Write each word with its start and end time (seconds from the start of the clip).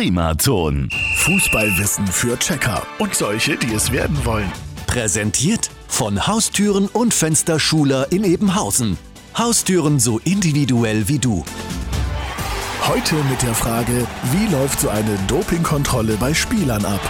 Primaton. 0.00 0.88
Fußballwissen 1.16 2.06
für 2.06 2.38
Checker 2.38 2.82
und 2.98 3.14
solche, 3.14 3.58
die 3.58 3.74
es 3.74 3.92
werden 3.92 4.24
wollen. 4.24 4.50
Präsentiert 4.86 5.68
von 5.88 6.26
Haustüren 6.26 6.86
und 6.86 7.12
Fensterschuler 7.12 8.10
in 8.10 8.24
Ebenhausen. 8.24 8.96
Haustüren 9.36 10.00
so 10.00 10.18
individuell 10.20 11.06
wie 11.08 11.18
du. 11.18 11.44
Heute 12.88 13.14
mit 13.28 13.42
der 13.42 13.54
Frage, 13.54 14.06
wie 14.32 14.50
läuft 14.50 14.80
so 14.80 14.88
eine 14.88 15.18
Dopingkontrolle 15.26 16.16
bei 16.16 16.32
Spielern 16.32 16.86
ab? 16.86 17.00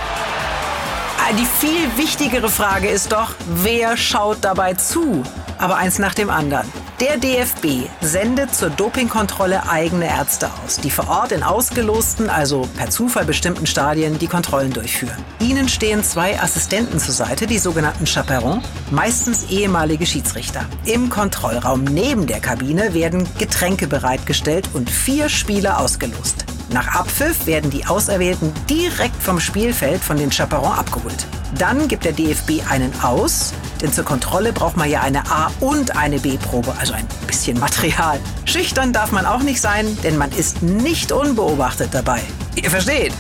Die 1.39 1.47
viel 1.65 1.97
wichtigere 1.97 2.49
Frage 2.49 2.89
ist 2.89 3.13
doch, 3.13 3.37
wer 3.63 3.97
schaut 3.97 4.39
dabei 4.41 4.75
zu? 4.75 5.23
Aber 5.59 5.77
eins 5.77 6.01
nach 6.01 6.15
dem 6.15 6.29
anderen. 6.29 6.67
Der 7.01 7.17
DFB 7.17 7.89
sendet 8.03 8.55
zur 8.55 8.69
Dopingkontrolle 8.69 9.67
eigene 9.71 10.07
Ärzte 10.07 10.51
aus, 10.63 10.77
die 10.77 10.91
vor 10.91 11.09
Ort 11.09 11.33
in 11.33 11.43
ausgelosten, 11.43 12.29
also 12.29 12.69
per 12.77 12.91
Zufall 12.91 13.25
bestimmten 13.25 13.65
Stadien 13.65 14.19
die 14.19 14.27
Kontrollen 14.27 14.71
durchführen. 14.71 15.17
Ihnen 15.39 15.71
stehen 15.71 16.05
zwei 16.05 16.39
Assistenten 16.39 16.99
zur 16.99 17.15
Seite, 17.15 17.47
die 17.47 17.57
sogenannten 17.57 18.05
Chaperons, 18.05 18.63
meistens 18.91 19.45
ehemalige 19.49 20.05
Schiedsrichter. 20.05 20.67
Im 20.85 21.09
Kontrollraum 21.09 21.85
neben 21.85 22.27
der 22.27 22.41
Kabine 22.41 22.93
werden 22.93 23.27
Getränke 23.39 23.87
bereitgestellt 23.87 24.69
und 24.75 24.91
vier 24.91 25.31
Spieler 25.31 25.81
ausgelost. 25.81 26.45
Nach 26.71 26.97
Abpfiff 26.97 27.47
werden 27.47 27.71
die 27.71 27.87
Auserwählten 27.87 28.53
direkt 28.69 29.21
vom 29.23 29.41
Spielfeld 29.41 30.03
von 30.03 30.19
den 30.19 30.31
Chaperons 30.31 30.79
abgeholt. 30.79 31.27
Dann 31.59 31.89
gibt 31.89 32.05
der 32.05 32.13
DFB 32.13 32.63
einen 32.69 32.93
aus, 33.01 33.55
denn 33.81 33.93
zur 33.93 34.05
Kontrolle 34.05 34.53
braucht 34.53 34.77
man 34.77 34.91
ja 34.91 35.01
eine 35.01 35.25
A- 35.31 35.51
und 35.61 35.97
eine 35.97 36.19
B-Probe, 36.19 36.75
also 36.79 36.93
ein 36.93 37.07
bisschen 37.27 37.59
Material. 37.59 38.21
Schüchtern 38.45 38.93
darf 38.93 39.13
man 39.13 39.27
auch 39.27 39.43
nicht 39.43 39.61
sein, 39.61 39.97
denn 40.03 40.17
man 40.17 40.31
ist 40.33 40.63
nicht 40.63 41.13
unbeobachtet 41.13 41.91
dabei. 41.93 42.21
Ihr 42.57 42.71
versteht? 42.71 43.13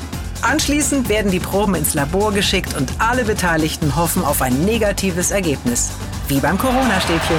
Anschließend 0.42 1.08
werden 1.08 1.30
die 1.30 1.40
Proben 1.40 1.74
ins 1.74 1.94
Labor 1.94 2.32
geschickt 2.32 2.74
und 2.74 2.90
alle 2.98 3.24
Beteiligten 3.24 3.94
hoffen 3.94 4.24
auf 4.24 4.40
ein 4.40 4.64
negatives 4.64 5.30
Ergebnis. 5.30 5.90
Wie 6.28 6.40
beim 6.40 6.56
Corona-Stäbchen. 6.56 7.36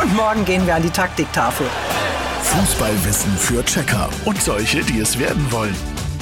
Und 0.00 0.14
morgen 0.16 0.44
gehen 0.44 0.66
wir 0.66 0.74
an 0.76 0.82
die 0.82 0.90
Taktiktafel. 0.90 1.66
Fußballwissen 2.42 3.36
für 3.36 3.64
Checker 3.64 4.08
und 4.24 4.42
solche, 4.42 4.82
die 4.82 5.00
es 5.00 5.18
werden 5.18 5.44
wollen. 5.50 5.76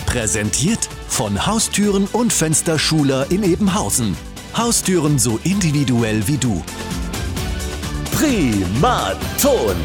Präsentiert 0.06 0.88
von 1.08 1.46
Haustüren 1.46 2.06
und 2.12 2.32
Fensterschuler 2.32 3.30
in 3.30 3.42
Ebenhausen. 3.42 4.16
Haustüren 4.56 5.18
so 5.18 5.38
individuell 5.44 6.26
wie 6.26 6.36
du. 6.36 6.62
Primaton. 8.12 9.76